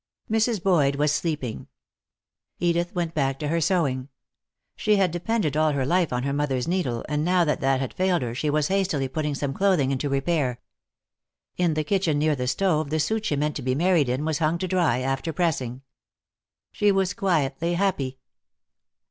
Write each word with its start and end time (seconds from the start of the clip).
Mrs. 0.31 0.63
Boyd 0.63 0.95
was 0.95 1.11
sleeping. 1.11 1.67
Edith 2.59 2.95
went 2.95 3.13
back 3.13 3.37
to 3.37 3.49
her 3.49 3.61
sewing. 3.61 4.09
She 4.75 4.95
had 4.95 5.11
depended 5.11 5.55
all 5.55 5.73
her 5.73 5.85
life 5.85 6.11
on 6.11 6.23
her 6.23 6.33
mother's 6.33 6.67
needle, 6.67 7.05
and 7.07 7.23
now 7.23 7.45
that 7.45 7.59
that 7.61 7.79
had 7.79 7.93
failed 7.93 8.23
her 8.23 8.33
she 8.33 8.49
was 8.49 8.69
hastily 8.69 9.07
putting 9.07 9.35
some 9.35 9.53
clothing 9.53 9.91
into 9.91 10.09
repair. 10.09 10.59
In 11.55 11.75
the 11.75 11.83
kitchen 11.83 12.17
near 12.17 12.35
the 12.35 12.47
stove 12.47 12.89
the 12.89 12.99
suit 12.99 13.25
she 13.27 13.35
meant 13.35 13.55
to 13.57 13.61
be 13.61 13.75
married 13.75 14.09
in 14.09 14.25
was 14.25 14.39
hung 14.39 14.57
to 14.57 14.67
dry, 14.67 15.01
after 15.01 15.31
pressing. 15.31 15.83
She 16.71 16.91
was 16.91 17.13
quietly 17.13 17.75
happy. 17.75 18.17